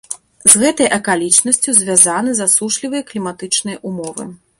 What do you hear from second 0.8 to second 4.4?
акалічнасцю звязаны засушлівыя кліматычныя ўмовы.